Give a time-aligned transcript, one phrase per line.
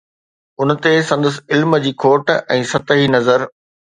[0.61, 3.39] ان تي سندس علم جي کوٽ ۽ سطحي نظر.